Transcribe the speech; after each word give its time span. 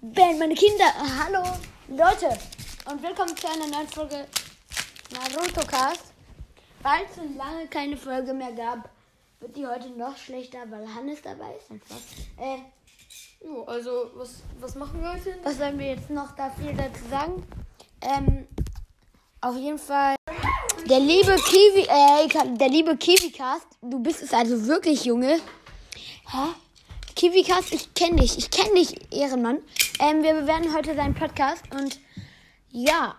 Ben, 0.00 0.38
meine 0.38 0.54
Kinder, 0.54 0.84
hallo 1.18 1.42
Leute 1.88 2.38
und 2.88 3.02
willkommen 3.02 3.36
zu 3.36 3.48
einer 3.48 3.66
neuen 3.66 3.88
Folge 3.88 4.26
Naruto 5.12 5.66
Cast. 5.66 6.12
Weil 6.82 7.04
es 7.04 7.16
so 7.16 7.22
lange 7.36 7.66
keine 7.66 7.96
Folge 7.96 8.32
mehr 8.32 8.52
gab, 8.52 8.88
wird 9.40 9.56
die 9.56 9.66
heute 9.66 9.90
noch 9.90 10.16
schlechter, 10.16 10.58
weil 10.70 10.86
Hannes 10.94 11.20
dabei 11.22 11.52
ist. 11.56 11.70
Äh, 12.38 12.58
Jo, 13.44 13.64
also, 13.64 14.10
was, 14.14 14.42
was 14.60 14.76
machen 14.76 15.00
wir 15.02 15.12
heute? 15.12 15.36
was 15.42 15.58
sollen 15.58 15.76
wir 15.78 15.88
jetzt 15.88 16.10
noch 16.10 16.30
da 16.36 16.50
viel 16.50 16.74
dazu 16.74 17.02
sagen? 17.10 17.44
Ähm, 18.00 18.46
auf 19.40 19.56
jeden 19.56 19.78
Fall 19.78 20.14
der 20.88 21.00
liebe 21.00 21.34
Kiwi, 21.34 21.88
äh, 21.88 22.56
der 22.56 22.68
liebe 22.68 22.96
Kiwicast, 22.96 23.66
du 23.82 23.98
bist 23.98 24.22
es 24.22 24.32
also 24.32 24.64
wirklich, 24.66 25.04
Junge. 25.04 25.40
Hä? 26.30 26.54
Kiwicast, 27.18 27.74
ich 27.74 27.92
kenne 27.94 28.20
dich, 28.20 28.38
ich 28.38 28.48
kenne 28.48 28.74
dich, 28.74 28.94
Ehrenmann. 29.12 29.58
Ähm, 29.98 30.22
wir 30.22 30.34
bewerten 30.34 30.72
heute 30.72 30.94
deinen 30.94 31.16
Podcast 31.16 31.64
und 31.74 31.98
ja, 32.70 33.16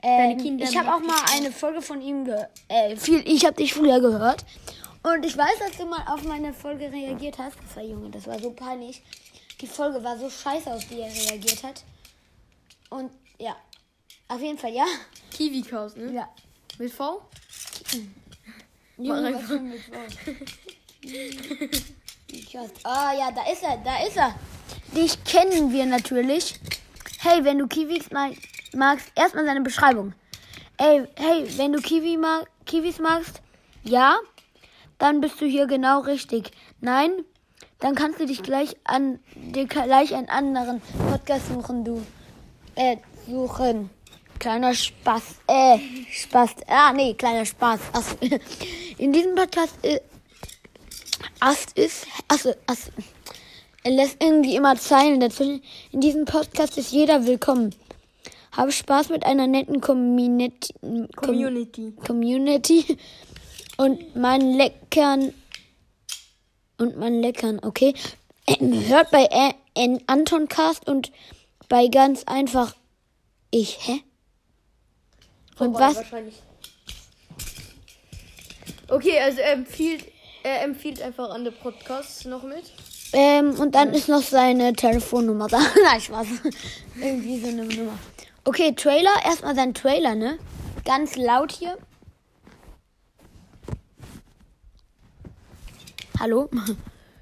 ähm, 0.00 0.58
ich 0.58 0.74
habe 0.74 0.94
auch 0.94 1.00
mal 1.00 1.20
eine 1.34 1.52
Folge 1.52 1.82
von 1.82 2.00
ihm 2.00 2.24
ge 2.24 2.46
äh, 2.68 2.96
viel, 2.96 3.22
ich 3.28 3.44
habe 3.44 3.54
dich 3.56 3.74
früher 3.74 4.00
gehört 4.00 4.42
und 5.02 5.22
ich 5.22 5.36
weiß, 5.36 5.58
dass 5.58 5.76
du 5.76 5.84
mal 5.84 6.02
auf 6.08 6.22
meine 6.22 6.54
Folge 6.54 6.90
reagiert 6.90 7.36
hast. 7.36 7.58
Das 7.62 7.76
war 7.76 7.82
Junge, 7.82 8.08
das 8.08 8.26
war 8.26 8.38
so 8.38 8.52
peinlich. 8.52 9.02
Die 9.60 9.66
Folge 9.66 10.02
war 10.02 10.18
so 10.18 10.30
scheiße, 10.30 10.72
auf 10.72 10.86
die 10.86 11.00
er 11.00 11.12
reagiert 11.12 11.62
hat. 11.62 11.84
Und 12.88 13.10
ja, 13.38 13.54
auf 14.28 14.40
jeden 14.40 14.56
Fall 14.56 14.72
ja. 14.72 14.86
Kiwi-Chaos, 15.32 15.94
ne? 15.96 16.10
Ja. 16.10 16.28
Mit 16.78 16.90
V? 16.90 17.20
Junge, 18.96 19.34
was 19.34 19.50
einfach. 19.50 20.32
Ah 22.82 23.12
ja, 23.12 23.30
da 23.30 23.50
ist 23.50 23.62
er, 23.62 23.76
da 23.84 24.04
ist 24.06 24.16
er. 24.16 24.34
Dich 24.94 25.22
kennen 25.24 25.72
wir 25.72 25.86
natürlich. 25.86 26.58
Hey, 27.20 27.44
wenn 27.44 27.58
du 27.58 27.66
Kiwis 27.66 28.10
mag, 28.10 28.32
magst, 28.74 29.10
erstmal 29.14 29.44
seine 29.44 29.60
Beschreibung. 29.60 30.14
Ey, 30.78 31.06
hey, 31.16 31.46
wenn 31.56 31.72
du 31.72 31.80
Kiwi 31.80 32.16
mag, 32.16 32.46
Kiwis 32.66 32.98
magst, 32.98 33.40
ja, 33.82 34.18
dann 34.98 35.20
bist 35.20 35.40
du 35.40 35.46
hier 35.46 35.66
genau 35.66 36.00
richtig. 36.00 36.50
Nein, 36.80 37.12
dann 37.78 37.94
kannst 37.94 38.20
du 38.20 38.26
dich 38.26 38.42
gleich 38.42 38.76
an 38.84 39.20
dir 39.34 39.66
gleich 39.66 40.14
einen 40.14 40.28
anderen 40.28 40.80
Podcast 41.10 41.48
suchen, 41.48 41.84
du. 41.84 42.04
Äh, 42.74 42.96
suchen. 43.26 43.90
Kleiner 44.38 44.74
Spaß. 44.74 45.22
Äh, 45.46 45.78
Spaß. 46.10 46.50
Ah, 46.66 46.92
nee, 46.92 47.14
kleiner 47.14 47.46
Spaß. 47.46 47.80
Ach, 47.92 48.04
in 48.98 49.12
diesem 49.12 49.34
Podcast 49.34 49.74
äh, 49.82 50.00
Ast 51.40 51.76
ist. 51.78 52.06
Achso, 52.28 52.54
Ast. 52.66 52.92
Er 53.82 53.92
lässt 53.92 54.22
irgendwie 54.22 54.56
immer 54.56 54.76
Zeilen 54.76 55.20
dazwischen. 55.20 55.62
In 55.92 56.00
diesem 56.00 56.24
Podcast 56.24 56.76
ist 56.76 56.92
jeder 56.92 57.26
willkommen. 57.26 57.74
Habe 58.52 58.72
Spaß 58.72 59.10
mit 59.10 59.24
einer 59.24 59.46
netten 59.46 59.80
Community. 59.80 60.72
Com 60.80 61.08
Community. 61.14 61.92
Community 62.04 62.98
und 63.76 64.16
meinen 64.16 64.56
leckern 64.56 65.32
und 66.78 66.96
meinen 66.96 67.20
leckern, 67.20 67.60
okay? 67.62 67.94
Ähm, 68.46 68.72
Hört 68.88 69.10
bei 69.10 69.26
Ä- 69.30 69.54
N- 69.74 70.02
Anton 70.06 70.48
Cast 70.48 70.88
und 70.88 71.12
bei 71.68 71.88
ganz 71.88 72.24
einfach 72.24 72.74
ich, 73.50 73.86
hä? 73.86 74.00
Und 75.58 75.72
Vorbei, 75.72 75.94
was? 75.94 76.04
Okay, 78.88 79.18
also 79.20 79.40
empfiehlt, 79.40 80.04
er 80.46 80.62
empfiehlt 80.62 81.02
einfach 81.02 81.30
andere 81.30 81.52
Podcasts 81.52 82.24
noch 82.24 82.44
mit. 82.44 82.72
Ähm, 83.12 83.58
und 83.58 83.74
dann 83.74 83.92
ist 83.92 84.08
noch 84.08 84.22
seine 84.22 84.72
Telefonnummer 84.74 85.48
da. 85.48 85.58
Nein, 85.82 86.00
Spaß. 86.00 86.26
Irgendwie 87.00 87.40
so 87.40 87.48
eine 87.48 87.64
Nummer. 87.64 87.98
Okay, 88.44 88.72
Trailer. 88.72 89.10
Erstmal 89.24 89.56
sein 89.56 89.74
Trailer, 89.74 90.14
ne? 90.14 90.38
Ganz 90.84 91.16
laut 91.16 91.50
hier. 91.50 91.76
Hallo? 96.20 96.48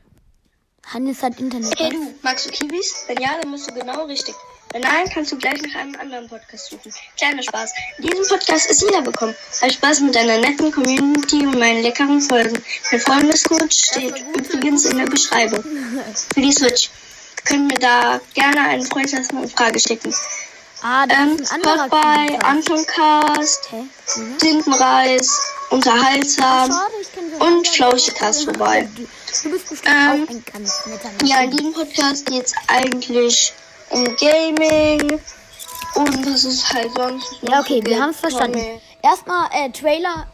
Hannes 0.87 1.23
hat 1.23 1.41
Internet. 1.41 1.75
Hey 1.79 1.91
du, 1.91 2.15
magst 2.23 2.47
du 2.47 2.51
Kiwis? 2.51 3.05
Wenn 3.07 3.17
ja, 3.23 3.31
dann 3.41 3.51
bist 3.51 3.71
du 3.71 3.75
genau 3.75 4.05
richtig. 4.05 4.35
Wenn 4.75 4.83
nein, 4.83 5.09
kannst 5.09 5.31
du 5.31 5.39
gleich 5.39 5.63
nach 5.63 5.81
einem 5.81 5.95
anderen 6.01 6.29
Podcast 6.29 6.69
suchen. 6.69 6.93
Kleiner 7.17 7.45
Spaß. 7.45 7.73
In 7.99 8.09
diesem 8.09 8.27
Podcast 8.27 8.69
ist 8.69 8.83
jeder 8.83 9.07
willkommen. 9.07 9.33
Hab 9.63 9.71
Spaß 9.71 10.01
mit 10.01 10.17
deiner 10.17 10.37
netten 10.39 10.73
Community 10.73 11.47
und 11.47 11.57
meinen 11.61 11.81
leckeren 11.85 12.21
Folgen. 12.21 12.61
Mein 12.91 13.01
Freundescode 13.01 13.73
steht 13.73 14.19
übrigens 14.37 14.87
in 14.87 14.99
der 14.99 15.05
Beschreibung. 15.07 15.63
Für 16.35 16.41
die 16.41 16.51
Switch. 16.51 16.91
Können 17.45 17.71
wir 17.71 17.79
da 17.79 18.21
gerne 18.35 18.63
einen 18.63 18.85
Freundschaften 18.85 19.39
und 19.39 19.53
Frage 19.53 19.79
schicken. 19.79 20.13
Ah, 20.83 21.07
das 21.07 21.19
Ähm, 21.19 21.37
ist 21.39 21.53
ein 21.53 21.63
anderer 21.65 21.89
bei. 21.89 22.39
Antoncast? 22.41 23.69
Mhm. 23.73 24.39
Tintenreis, 24.39 25.53
Unterhaltsam 25.71 26.73
Schade, 26.73 26.93
und 27.39 27.65
anderen. 27.69 28.45
vorbei. 28.45 28.89
Du, 28.97 29.03
du 29.51 29.77
Ähm, 29.87 30.27
Ja, 31.23 31.43
in 31.45 31.51
diesem 31.53 31.73
Podcast 31.75 32.27
geht 32.27 32.47
es 32.47 32.55
eigentlich 32.67 33.53
um 33.95 34.05
Gaming 34.17 35.21
und 35.95 36.27
was 36.27 36.45
ist 36.45 36.73
halt 36.75 36.93
sonst. 36.95 37.39
Ja, 37.43 37.61
okay, 37.61 37.81
wir 37.85 38.01
haben 38.01 38.11
es 38.11 38.21
verstanden. 38.21 38.61
Erstmal 39.03 39.49
äh, 39.53 39.71
Trailer, 39.71 40.27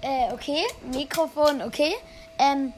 äh, 0.00 0.32
okay. 0.32 0.64
Mikrofon, 0.92 1.60
okay. 1.62 1.94
Ähm, 2.38 2.72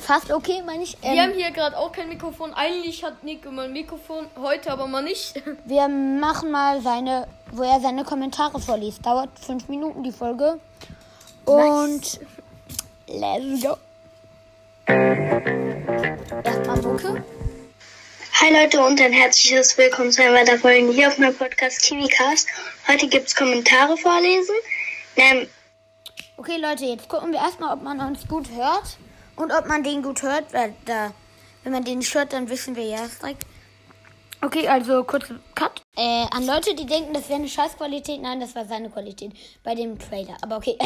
fast 0.00 0.32
okay, 0.32 0.62
meine 0.64 0.84
ich. 0.84 0.96
Wir 1.02 1.22
haben 1.22 1.32
Ähm, 1.32 1.36
hier 1.36 1.50
gerade 1.50 1.76
auch 1.76 1.90
kein 1.90 2.08
Mikrofon. 2.08 2.54
Eigentlich 2.54 3.02
hat 3.02 3.24
Nick 3.24 3.44
immer 3.46 3.62
ein 3.62 3.72
Mikrofon, 3.72 4.26
heute 4.40 4.70
aber 4.70 4.86
mal 4.86 5.02
nicht. 5.02 5.34
wir 5.64 5.88
machen 5.88 6.50
mal 6.50 6.80
seine, 6.80 7.26
wo 7.52 7.62
er 7.62 7.80
seine 7.80 8.04
Kommentare 8.04 8.60
vorliest. 8.60 9.04
Dauert 9.04 9.30
fünf 9.40 9.68
Minuten 9.68 10.04
die 10.04 10.12
Folge. 10.12 10.60
Und 11.44 12.20
let's 13.08 13.62
go. 13.62 13.76
Erstmal 16.44 16.82
Mucke. 16.82 17.24
Hi 18.40 18.52
Leute 18.52 18.84
und 18.84 19.00
ein 19.00 19.12
herzliches 19.12 19.78
Willkommen 19.78 20.10
zu 20.10 20.20
einer 20.20 20.34
weiteren 20.34 20.58
Folge 20.58 20.90
hier 20.92 21.06
auf 21.06 21.18
meinem 21.18 21.36
Podcast 21.36 21.80
KiwiCast. 21.82 22.48
Heute 22.88 23.06
gibt 23.06 23.28
es 23.28 23.36
Kommentare 23.36 23.96
vorlesen. 23.96 24.56
Ähm, 25.14 25.46
Okay, 26.36 26.56
Leute, 26.56 26.84
jetzt 26.84 27.08
gucken 27.08 27.30
wir 27.30 27.38
erstmal, 27.38 27.72
ob 27.72 27.82
man 27.82 28.00
uns 28.00 28.26
gut 28.26 28.50
hört. 28.50 28.98
Und 29.36 29.52
ob 29.52 29.66
man 29.66 29.84
den 29.84 30.02
gut 30.02 30.22
hört, 30.22 30.52
weil 30.52 30.74
da, 30.84 31.12
wenn 31.62 31.72
man 31.72 31.84
den 31.84 31.98
nicht 31.98 32.12
hört, 32.12 32.32
dann 32.32 32.50
wissen 32.50 32.74
wir 32.74 32.84
ja 32.84 33.06
direkt. 33.20 33.44
Okay, 34.42 34.66
also 34.66 35.04
kurz 35.04 35.26
Cut. 35.54 35.80
Äh, 35.96 36.26
an 36.32 36.44
Leute, 36.44 36.74
die 36.74 36.86
denken, 36.86 37.14
das 37.14 37.28
wäre 37.28 37.38
eine 37.38 37.48
Scheißqualität. 37.48 38.20
Nein, 38.20 38.40
das 38.40 38.56
war 38.56 38.66
seine 38.66 38.90
Qualität 38.90 39.32
bei 39.62 39.76
dem 39.76 39.96
Trailer. 39.96 40.36
Aber 40.42 40.56
okay. 40.56 40.76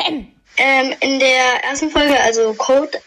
ähm, 0.59 0.95
in 1.01 1.19
der 1.19 1.65
ersten 1.65 1.91
Folge, 1.91 2.21
also 2.21 2.53
Code, 2.55 3.01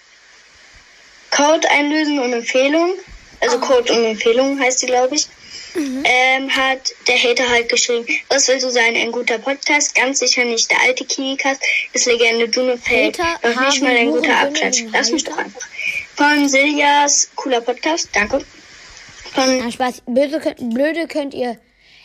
Code 1.29 1.69
einlösen 1.69 2.17
und 2.19 2.33
Empfehlung, 2.33 2.95
also 3.41 3.59
Code 3.59 3.91
und 3.93 4.05
Empfehlung 4.05 4.59
heißt 4.59 4.81
die, 4.81 4.85
glaube 4.87 5.15
ich, 5.15 5.27
ähm, 5.75 6.49
hat 6.53 6.93
der 7.07 7.15
Hater 7.17 7.47
halt 7.49 7.69
geschrieben, 7.69 8.05
was 8.29 8.47
willst 8.49 8.65
du 8.65 8.69
sein, 8.69 8.93
ein 8.95 9.11
guter 9.11 9.37
Podcast? 9.39 9.95
Ganz 9.95 10.19
sicher 10.19 10.43
nicht. 10.43 10.69
Der 10.69 10.81
alte 10.81 11.05
KiwiCast 11.05 11.61
ist 11.93 12.05
Legende, 12.07 12.49
du 12.49 12.61
nur 12.63 12.77
fällt. 12.77 13.17
Noch 13.19 13.67
nicht 13.67 13.81
mal 13.81 13.95
ein 13.95 14.11
guter 14.11 14.37
Abklatsch. 14.37 14.83
Lass 14.91 15.11
mich 15.11 15.23
doch 15.23 15.37
einfach. 15.37 15.65
Von 16.15 16.47
Siljas, 16.49 17.29
cooler 17.35 17.61
Podcast, 17.61 18.09
danke. 18.13 18.43
Von 19.33 19.59
Na, 19.59 19.71
Spaß. 19.71 20.01
Böse, 20.07 20.39
könnt- 20.41 20.73
blöde 20.73 21.07
könnt 21.07 21.33
ihr 21.33 21.57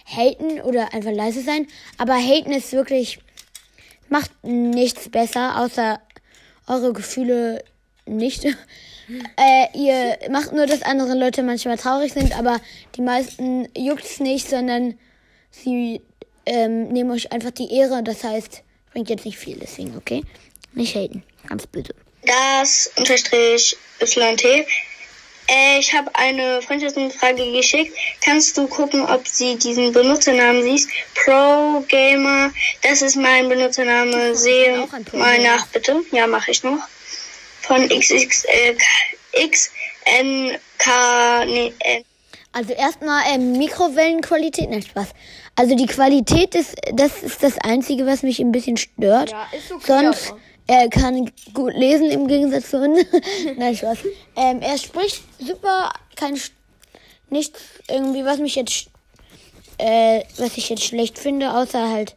haten 0.06 0.60
oder 0.60 0.94
einfach 0.94 1.10
leise 1.10 1.42
sein. 1.42 1.66
Aber 1.98 2.14
haten 2.14 2.52
ist 2.52 2.72
wirklich, 2.72 3.18
macht 4.08 4.30
nichts 4.44 5.08
besser, 5.08 5.58
außer 5.60 6.00
eure 6.68 6.92
Gefühle 6.92 7.64
nicht. 8.06 8.46
äh, 9.08 9.66
ihr 9.78 10.18
macht 10.30 10.52
nur, 10.52 10.66
dass 10.66 10.82
andere 10.82 11.14
Leute 11.14 11.42
manchmal 11.42 11.76
traurig 11.76 12.12
sind, 12.12 12.36
aber 12.38 12.60
die 12.96 13.02
meisten 13.02 13.68
juckt's 13.76 14.20
nicht, 14.20 14.48
sondern 14.48 14.98
sie 15.50 16.00
ähm, 16.44 16.88
nehmen 16.88 17.10
euch 17.10 17.32
einfach 17.32 17.50
die 17.50 17.72
Ehre. 17.72 18.02
Das 18.02 18.24
heißt, 18.24 18.62
bringt 18.92 19.08
jetzt 19.10 19.24
nicht 19.24 19.38
viel, 19.38 19.58
deswegen, 19.58 19.96
okay? 19.96 20.22
Nicht 20.72 20.94
haten. 20.94 21.22
Ganz 21.46 21.66
böse. 21.66 21.94
das 22.24 22.90
unterstrich 22.96 23.76
YT. 24.00 24.66
Äh, 25.48 25.78
ich 25.78 25.94
habe 25.94 26.10
eine 26.14 26.60
Freundschaftsfrage 26.60 27.52
geschickt. 27.52 27.96
Kannst 28.24 28.58
du 28.58 28.66
gucken, 28.66 29.02
ob 29.02 29.26
sie 29.28 29.56
diesen 29.56 29.92
Benutzernamen 29.92 30.62
siehst? 30.62 30.90
Pro 31.14 31.84
Gamer, 31.88 32.50
das 32.82 33.02
ist 33.02 33.16
mein 33.16 33.48
Benutzername. 33.48 34.34
Sehe 34.34 34.88
mal 35.12 35.38
nach, 35.42 35.66
bitte. 35.68 36.02
Ja, 36.10 36.26
mache 36.26 36.50
ich 36.50 36.62
noch. 36.64 36.80
Von 37.66 37.88
XXL, 37.88 38.76
XNK, 39.34 40.86
nee, 41.46 41.72
äh, 41.80 42.02
Also 42.52 42.72
erstmal 42.72 43.22
ähm, 43.34 43.52
Mikrowellenqualität, 43.58 44.70
nein 44.70 44.82
Spaß. 44.82 45.08
Also 45.56 45.74
die 45.74 45.86
Qualität 45.86 46.54
ist, 46.54 46.76
das 46.92 47.22
ist 47.22 47.42
das 47.42 47.58
Einzige, 47.58 48.06
was 48.06 48.22
mich 48.22 48.40
ein 48.40 48.52
bisschen 48.52 48.76
stört. 48.76 49.30
Ja, 49.30 49.48
ist 49.56 49.72
okay, 49.72 49.84
Sonst 49.86 50.34
er 50.66 50.88
kann 50.88 51.30
gut 51.54 51.74
lesen 51.74 52.10
im 52.10 52.26
Gegensatz 52.26 52.70
zu 52.70 52.78
uns. 52.78 53.04
nein 53.56 53.76
Spaß. 53.76 53.98
Ähm, 54.36 54.60
er 54.60 54.78
spricht 54.78 55.22
super, 55.38 55.92
kein, 56.16 56.38
nichts 57.30 57.60
irgendwie, 57.88 58.24
was 58.24 58.38
mich 58.38 58.56
jetzt, 58.56 58.88
äh, 59.78 60.22
was 60.38 60.56
ich 60.56 60.68
jetzt 60.68 60.84
schlecht 60.84 61.18
finde, 61.18 61.52
außer 61.54 61.88
halt, 61.90 62.16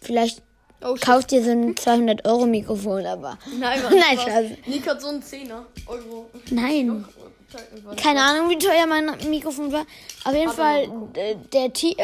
vielleicht 0.00 0.42
Oh, 0.82 0.96
shit. 0.96 1.04
kauft 1.04 1.32
ihr 1.32 1.44
so 1.44 1.50
ein 1.50 1.76
200 1.76 2.24
Euro 2.26 2.46
Mikrofon, 2.46 3.04
aber 3.06 3.38
Nein, 3.58 3.82
Mann, 3.82 3.94
Nein. 3.96 4.18
Spaß. 4.18 4.44
Nick 4.66 4.86
hat 4.88 5.00
so 5.00 5.08
einen 5.08 5.22
Zehner. 5.22 5.66
Euro. 5.86 6.30
nein. 6.50 7.04
Keine 7.96 8.22
Ahnung, 8.22 8.48
wie 8.48 8.58
teuer 8.58 8.86
mein 8.86 9.10
Mikrofon 9.28 9.72
war. 9.72 9.84
Auf 10.24 10.32
jeden 10.34 10.48
Aber 10.48 10.56
Fall 10.56 10.88
äh, 11.14 11.34
der 11.52 11.72
Titel, 11.72 12.02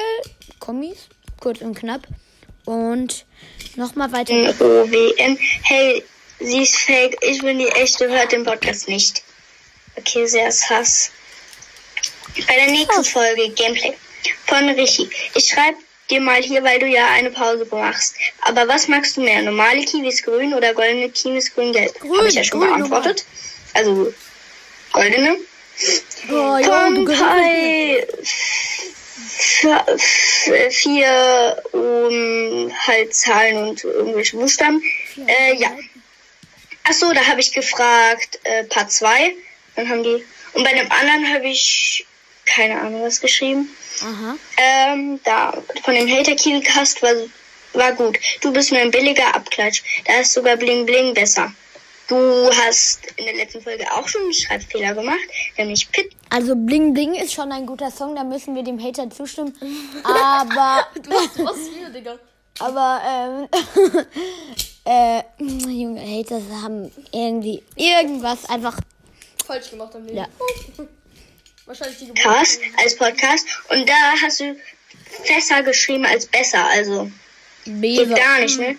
Kommis, 0.59 1.07
kurz 1.41 1.61
und 1.61 1.77
knapp. 1.79 2.03
Und 2.65 3.25
nochmal 3.77 4.11
weiter. 4.11 4.35
OWM. 4.35 5.39
Hey, 5.63 6.03
sie 6.41 6.63
ist 6.63 6.77
fake. 6.79 7.17
Ich 7.23 7.41
bin 7.43 7.61
die 7.61 7.69
echte. 7.69 8.09
Hört 8.09 8.33
den 8.33 8.43
Podcast 8.43 8.89
nicht. 8.89 9.23
Okay, 9.97 10.27
sehr 10.27 10.49
Hass. 10.49 11.13
Bei 12.49 12.57
der 12.57 12.67
nächsten 12.73 13.05
Folge 13.05 13.49
Gameplay 13.51 13.95
von 14.47 14.69
Richi. 14.71 15.09
Ich 15.35 15.47
schreibe 15.49 15.79
dir 16.11 16.21
mal 16.21 16.41
hier, 16.43 16.63
weil 16.63 16.79
du 16.79 16.87
ja 16.87 17.07
eine 17.09 17.31
Pause 17.31 17.67
machst. 17.71 18.17
Aber 18.43 18.69
was 18.69 18.89
magst 18.89 19.17
du 19.17 19.23
mehr? 19.23 19.43
Normale 19.43 19.85
Kiwis 19.85 20.23
grün 20.23 20.55
oder 20.55 20.75
goldene 20.75 21.11
Kiwis 21.11 21.55
grün-gelb? 21.55 21.99
Grün, 22.01 22.19
Habe 22.19 22.29
ich 22.29 22.35
ja 22.35 22.45
schon 22.45 22.61
grün, 22.61 22.71
beantwortet. 22.71 23.25
Also 23.75 24.13
goldene. 24.93 25.37
Oh, 26.31 26.57
ja, 26.57 26.91
Kai 27.05 28.07
vier, 30.71 31.63
um, 31.73 32.73
halt 32.87 33.15
Zahlen 33.15 33.69
und 33.69 33.85
irgendwelche 33.85 34.37
Buchstaben. 34.37 34.83
Äh, 35.27 35.57
ja. 35.57 35.77
Ach 36.85 36.93
so, 36.93 37.13
da 37.13 37.27
habe 37.27 37.41
ich 37.41 37.53
gefragt, 37.53 38.39
äh, 38.45 38.65
Part 38.65 38.93
2. 38.93 39.35
Dann 39.75 39.89
haben 39.89 40.03
die. 40.03 40.25
Und 40.53 40.65
bei 40.65 40.73
dem 40.73 40.91
anderen 40.91 41.33
habe 41.35 41.49
ich 41.49 42.07
keine 42.45 42.81
Ahnung 42.81 43.03
was 43.03 43.21
geschrieben. 43.21 43.77
Aha. 44.03 44.37
Ähm, 44.59 45.21
da 45.25 45.53
von 45.85 45.95
dem 45.95 46.09
Hater 46.09 46.35
Kiwicast 46.37 47.03
war, 47.03 47.13
war 47.73 47.93
gut. 47.93 48.19
Du 48.41 48.53
bist 48.53 48.73
nur 48.73 48.81
ein 48.81 48.91
billiger 48.91 49.35
Abklatsch. 49.35 49.83
Da 50.07 50.21
ist 50.21 50.33
sogar 50.33 50.57
Bling 50.57 50.87
Bling 50.87 51.15
besser. 51.15 51.53
Du 52.09 52.17
hast 52.53 53.01
in 53.17 53.25
der 53.25 53.35
letzten 53.35 53.61
Folge 53.63 53.85
auch 53.93 54.07
schon 54.07 54.23
einen 54.23 54.33
Schreibfehler 54.33 54.95
gemacht, 54.95 55.19
nämlich 55.59 55.91
Pit. 55.91 56.13
Also 56.31 56.55
Bling 56.55 56.95
Bling 56.95 57.15
ist 57.17 57.33
schon 57.33 57.51
ein 57.51 57.67
guter 57.67 57.91
Song, 57.91 58.15
da 58.15 58.23
müssen 58.23 58.55
wir 58.55 58.63
dem 58.63 58.81
Hater 58.81 59.11
zustimmen. 59.11 59.53
Aber, 60.05 60.87
Du 61.03 61.11
machst 61.11 61.39
was 61.39 61.57
hier, 61.77 61.89
Digga. 61.91 62.17
aber, 62.61 63.49
ähm, 63.51 64.05
äh, 64.85 65.23
junge 65.69 66.01
Haters 66.01 66.45
haben 66.63 66.93
irgendwie 67.13 67.63
irgendwas 67.75 68.45
einfach, 68.49 68.79
Falsch 69.45 69.71
gemacht 69.71 69.95
am 69.97 70.05
Leben. 70.05 70.19
ja. 70.19 70.27
Wahrscheinlich 71.67 71.99
die 71.99 72.07
Podcast 72.07 72.61
als 72.83 72.97
Podcast 72.97 73.47
und 73.71 73.89
da 73.89 73.95
hast 74.23 74.41
du 74.41 74.57
besser 75.27 75.63
geschrieben 75.63 76.07
als 76.07 76.27
besser, 76.27 76.65
also 76.65 77.11
geht 77.65 78.15
gar 78.15 78.39
nicht, 78.39 78.59
ne? 78.61 78.77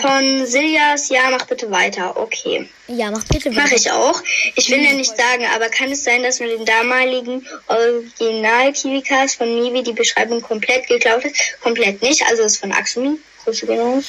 Von 0.00 0.46
Siljas, 0.46 1.08
ja, 1.08 1.28
mach 1.30 1.44
bitte 1.46 1.68
weiter, 1.72 2.16
okay. 2.16 2.68
Ja, 2.86 3.10
mach 3.10 3.24
bitte 3.24 3.50
Mach 3.50 3.64
weiter. 3.64 3.74
ich 3.74 3.90
auch. 3.90 4.22
Ich 4.54 4.70
will 4.70 4.80
ja 4.84 4.92
nicht 4.92 5.16
sagen, 5.16 5.44
aber 5.52 5.68
kann 5.68 5.90
es 5.90 6.04
sein, 6.04 6.22
dass 6.22 6.38
mit 6.38 6.50
dem 6.52 6.64
damaligen 6.64 7.44
Original 7.66 8.72
Kiwicast 8.72 9.34
von 9.36 9.60
Nivi 9.60 9.82
die 9.82 9.92
Beschreibung 9.92 10.40
komplett 10.40 10.86
geklaut 10.86 11.24
ist? 11.24 11.60
Komplett 11.60 12.00
nicht, 12.02 12.22
also 12.26 12.44
ist 12.44 12.58
von 12.58 12.70
Axumi. 12.70 13.18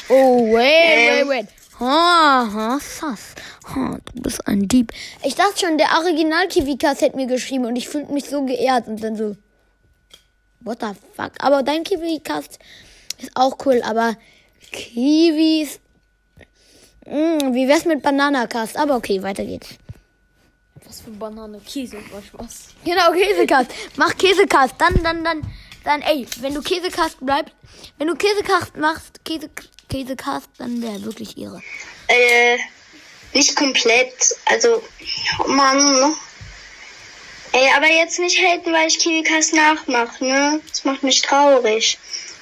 Oh, 0.10 0.54
wait, 0.54 0.74
Ähm. 0.76 1.28
wait, 1.30 1.38
wait. 1.40 1.48
Ha, 1.80 2.50
ha, 2.54 2.80
sass. 2.80 3.36
Ha, 3.74 4.00
du 4.14 4.22
bist 4.22 4.46
ein 4.48 4.68
Dieb. 4.68 4.92
Ich 5.24 5.36
dachte 5.36 5.60
schon, 5.60 5.78
der 5.78 5.88
original 6.00 6.48
Kiwikas 6.48 7.02
hätte 7.02 7.16
mir 7.16 7.28
geschrieben 7.28 7.66
und 7.66 7.76
ich 7.76 7.88
fühlte 7.88 8.12
mich 8.12 8.26
so 8.26 8.44
geehrt 8.44 8.88
und 8.88 9.02
dann 9.02 9.16
so, 9.16 9.36
what 10.60 10.80
the 10.82 10.88
fuck. 11.16 11.32
Aber 11.40 11.64
dein 11.64 11.84
Kiwikast 11.84 12.60
ist 13.18 13.32
auch 13.36 13.58
cool, 13.66 13.82
aber 13.84 14.16
Kiwis, 14.72 15.80
mm, 17.06 17.54
wie 17.54 17.68
wär's 17.68 17.86
mit 17.86 18.02
Bananakast? 18.02 18.78
Aber 18.78 18.98
okay, 18.98 19.24
weiter 19.24 19.46
geht's. 19.46 19.70
Was 20.86 21.02
für 21.02 21.12
Banane. 21.12 21.60
Käse, 21.60 21.98
war 22.12 22.22
Spaß. 22.22 22.70
Genau, 22.84 23.12
Käsekast. 23.12 23.72
Mach 23.96 24.18
Käsekast. 24.18 24.76
Dann, 24.80 25.02
dann, 25.04 25.24
dann, 25.24 25.42
dann, 25.84 26.02
ey, 26.02 26.28
wenn 26.42 26.54
du 26.54 26.62
Käsekast 26.62 27.18
bleibst, 27.20 27.54
wenn 27.98 28.08
du 28.08 28.16
Käsekast 28.16 28.76
machst, 28.76 29.24
Käse, 29.24 29.50
Käsekast, 29.90 30.48
dann 30.58 30.82
wäre 30.82 31.04
wirklich 31.04 31.38
ihre. 31.38 31.62
Äh, 32.08 32.58
nicht 33.34 33.56
komplett, 33.56 34.14
also, 34.46 34.82
oh 35.40 35.48
Mann. 35.48 36.16
Ey, 37.52 37.68
aber 37.76 37.88
jetzt 37.88 38.20
nicht 38.20 38.38
haten, 38.40 38.72
weil 38.72 38.88
ich 38.88 39.00
Kiwicast 39.00 39.54
nachmache, 39.54 40.24
ne? 40.24 40.62
Das 40.70 40.84
macht 40.86 41.04
mich 41.04 41.22
traurig. 41.22 41.98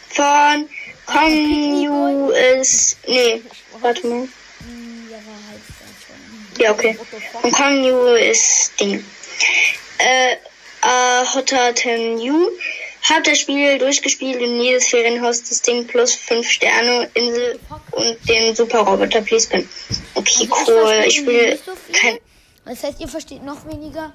Von 0.10 0.68
Konju 1.06 2.30
ist, 2.32 2.98
nee, 3.08 3.42
warte 3.80 4.06
mal. 4.06 4.28
Ja, 6.60 6.72
okay. 6.72 6.98
Und 7.42 7.52
Konju 7.54 8.16
ist 8.16 8.72
Ding. 8.80 9.04
Äh, 10.00 10.34
äh, 10.34 11.26
Hotter 11.34 11.74
You. 12.18 12.50
Hab 13.10 13.24
das 13.24 13.40
Spiel 13.40 13.78
durchgespielt 13.78 14.42
und 14.42 14.60
jedes 14.62 14.88
Ferienhaus 14.88 15.42
das 15.44 15.62
Ding 15.62 15.88
plus 15.88 16.14
5 16.16 16.50
Sterne, 16.50 17.10
Insel 17.14 17.60
und 17.92 18.18
den 18.30 18.56
Super 18.56 18.80
Roboter 18.80 19.22
Please 19.22 19.48
Pin. 19.48 19.68
Okay, 20.16 20.50
cool. 20.68 21.04
Ich 21.06 21.26
will 21.26 21.52
nicht 21.52 21.66
so 21.66 21.72
kein. 21.94 22.18
Das 22.66 22.84
heißt, 22.84 23.00
ihr 23.00 23.08
versteht 23.08 23.44
noch 23.44 23.66
weniger. 23.66 24.14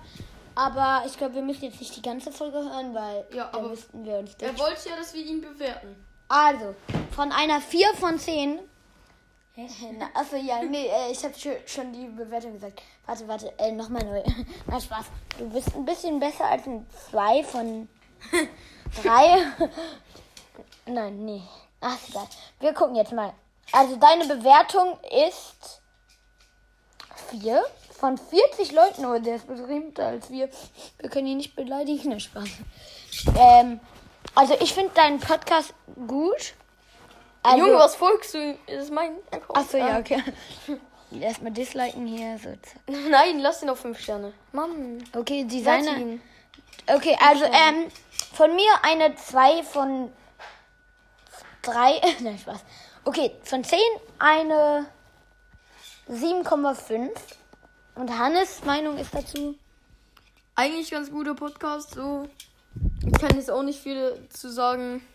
Aber 0.55 1.05
ich 1.07 1.17
glaube, 1.17 1.37
wir 1.37 1.43
müssen 1.43 1.65
jetzt 1.65 1.81
nicht 1.81 1.97
die 1.97 2.03
ganze 2.03 2.31
Folge 2.31 2.59
hören, 2.59 2.95
weil 2.95 3.25
Ja, 3.33 3.49
da 3.51 3.59
aber- 3.59 3.71
müssten 3.71 4.05
wir 4.05 4.17
uns. 4.17 4.33
Er 4.41 4.59
wollte 4.59 4.89
ja, 4.91 4.97
dass 4.97 5.15
wir 5.15 5.25
ihn 5.25 5.41
bewerten. 5.41 5.97
Also, 6.29 6.75
von 7.17 7.33
einer 7.33 7.61
4 7.63 7.87
von 7.99 8.19
10. 8.19 8.59
Hä? 9.55 9.67
Na, 9.99 10.11
Achso, 10.15 10.37
ja, 10.37 10.63
nee, 10.63 10.87
äh, 10.87 11.13
ich 11.13 11.23
habe 11.25 11.35
schon, 11.39 11.53
schon 11.67 11.93
die 11.93 12.07
Bewertung 12.07 12.53
gesagt. 12.55 12.83
Warte, 13.07 13.27
warte, 13.29 13.53
äh, 13.59 13.73
nochmal 13.73 14.03
neu. 14.05 14.23
Na, 14.67 14.79
Spaß. 14.81 15.07
Du 15.39 15.49
bist 15.49 15.75
ein 15.75 15.85
bisschen 15.87 16.19
besser 16.21 16.45
als 16.47 16.67
ein 16.67 16.87
2 17.11 17.45
von 17.45 17.89
3. 19.03 19.47
Nein, 20.87 21.25
nee. 21.25 21.43
Ach, 21.81 21.97
egal. 22.09 22.27
Wir 22.61 22.73
gucken 22.75 22.97
jetzt 22.97 23.13
mal. 23.13 23.33
Also, 23.73 23.97
deine 23.97 24.27
Bewertung 24.27 24.99
ist 25.29 25.81
4 27.31 27.65
von 27.99 28.19
40 28.19 28.73
Leuten. 28.73 29.05
Oh, 29.07 29.19
der 29.19 29.37
ist 29.37 29.47
berühmter 29.47 30.07
als 30.07 30.31
wir. 30.31 30.49
Wir 30.99 31.09
können 31.11 31.27
ihn 31.29 31.39
nicht 31.39 31.57
beleidigen. 31.57 32.11
Na, 32.11 32.19
Spaß. 32.21 32.49
Ähm, 33.39 33.81
also, 34.35 34.55
ich 34.61 34.73
finde 34.75 34.93
deinen 34.95 35.21
Podcast 35.21 35.73
gut. 36.07 36.55
Also, 37.43 37.59
Junge, 37.67 37.79
was 37.79 37.97
folgst 37.97 38.35
du? 38.35 38.57
Das 38.67 38.85
ist 38.85 38.93
mein 38.93 39.13
Account. 39.31 39.57
Achso, 39.59 39.77
ja, 39.79 39.97
Ah. 39.97 39.99
okay. 39.99 40.23
Erstmal 41.21 41.53
disliken 41.53 42.07
hier. 42.07 42.39
So. 42.39 42.51
Nein, 43.11 43.41
lass 43.41 43.63
ihn 43.63 43.69
auf 43.71 43.81
5 43.81 43.99
Sterne. 44.01 44.33
Mann. 44.53 45.03
Okay, 45.15 45.45
Designer. 45.45 46.19
Okay, 46.87 47.17
also 47.25 47.45
ähm, 47.45 47.89
von 48.33 48.55
mir 48.55 48.71
eine 48.83 49.15
2 49.15 49.63
von 49.63 50.13
3. 51.63 52.01
Nein, 52.21 52.39
Spaß. 52.39 52.61
Okay, 53.05 53.33
von 53.45 53.63
10 53.65 53.79
eine 54.19 54.87
7,5. 56.09 57.11
Und 57.95 58.19
Hannes 58.19 58.65
Meinung 58.65 58.97
ist 58.99 59.15
dazu. 59.15 59.55
Eigentlich 60.55 60.91
ganz 60.91 61.11
guter 61.11 61.35
Podcast, 61.35 61.95
so. 61.95 62.29
Ich 63.05 63.21
kann 63.21 63.37
jetzt 63.37 63.51
auch 63.51 63.63
nicht 63.63 63.81
viel 63.83 64.27
zu 64.31 64.51
sagen. 64.51 65.07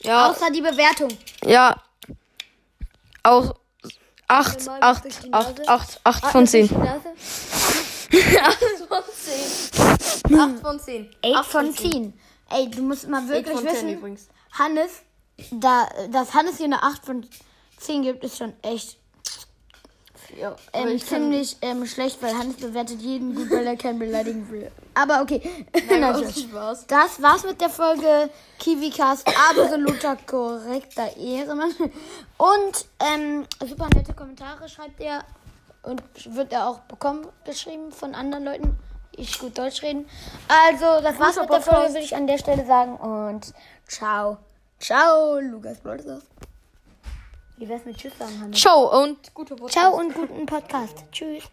Ja, 0.00 0.28
Außer 0.30 0.50
die 0.50 0.60
Bewertung. 0.60 1.08
ja. 1.44 1.76
Auch 3.26 3.54
8, 4.28 4.66
Mal 4.66 4.78
8, 4.82 5.04
durch 5.04 5.18
die 5.20 5.32
8, 5.32 5.58
Nase. 5.58 5.68
8, 5.68 6.00
8 6.04 6.24
Ah, 6.24 6.28
von 6.28 6.40
durch 6.44 6.50
10. 6.50 6.68
die 6.68 6.74
Nase. 6.74 7.08
8 8.42 8.64
von 8.88 9.02
10. 10.28 10.38
8 10.38 10.60
von 10.60 10.80
10. 10.80 11.10
8 11.34 11.46
von 11.46 11.72
10. 11.74 12.20
Ey, 12.54 12.70
du 12.70 12.82
musst 12.82 13.08
mal 13.08 13.22
8 13.22 13.28
wirklich 13.28 13.58
von 13.58 13.68
10 13.68 14.02
wissen. 14.02 14.28
Hannes, 14.52 15.02
da, 15.50 15.88
dass 16.10 16.34
Hannes 16.34 16.58
hier 16.58 16.66
eine 16.66 16.82
8 16.82 17.04
von 17.04 17.26
10 17.78 18.02
gibt, 18.02 18.22
ist 18.22 18.38
schon 18.38 18.52
echt 18.62 18.96
Ja, 20.40 20.54
ähm, 20.72 21.00
ziemlich 21.00 21.56
ähm, 21.62 21.84
schlecht, 21.84 22.22
weil 22.22 22.32
Hannes 22.38 22.56
bewertet 22.56 23.00
jeden 23.00 23.34
gut, 23.34 23.50
weil 23.50 23.66
er 23.66 23.76
keinen 23.76 23.98
beleidigen 23.98 24.48
will. 24.50 24.70
Aber 24.94 25.22
okay. 25.22 25.42
Macht 26.00 26.38
Spaß. 26.38 26.86
Das 26.86 27.20
war's 27.20 27.42
mit 27.42 27.60
der 27.60 27.70
Folge 27.70 28.30
KiwiCast. 28.60 29.26
Absoluter 29.50 30.16
korrekter 30.26 31.16
Ehrenmann. 31.16 31.74
Und 32.36 32.86
ähm, 33.00 33.46
super 33.66 33.88
nette 33.94 34.14
Kommentare 34.14 34.68
schreibt 34.68 35.00
er. 35.00 35.24
Und 35.82 36.02
wird 36.34 36.52
er 36.52 36.68
auch 36.68 36.78
bekommen, 36.80 37.26
geschrieben 37.44 37.92
von 37.92 38.14
anderen 38.14 38.44
Leuten, 38.44 38.78
ich 39.18 39.38
gut 39.38 39.56
Deutsch 39.56 39.82
reden. 39.82 40.08
Also, 40.48 41.00
das 41.02 41.18
war's 41.18 41.36
mit 41.36 41.50
der 41.50 41.60
Folge, 41.60 41.94
würde 41.94 42.04
ich 42.04 42.14
an 42.14 42.26
der 42.26 42.38
Stelle 42.38 42.64
sagen. 42.66 42.96
Und 42.96 43.52
ciao. 43.86 44.38
Ciao, 44.80 45.38
Lukas 45.40 45.78
Bolzers. 45.78 46.22
Wie 47.56 47.68
wär's 47.68 47.84
mit 47.84 47.96
Tschüss 47.96 48.18
sagen? 48.18 48.52
Ciao 48.52 49.02
und 49.02 49.32
gute 49.32 49.54
Podcast. 49.54 49.78
Ciao 49.78 49.96
und 49.96 50.12
guten 50.14 50.44
Podcast. 50.46 51.04
Tschüss. 51.12 51.44